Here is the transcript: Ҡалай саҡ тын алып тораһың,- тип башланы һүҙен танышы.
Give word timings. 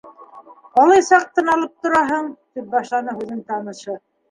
Ҡалай 0.77 1.03
саҡ 1.09 1.27
тын 1.41 1.51
алып 1.57 1.85
тораһың,- 1.87 2.33
тип 2.59 2.73
башланы 2.75 3.17
һүҙен 3.21 3.47
танышы. 3.53 4.01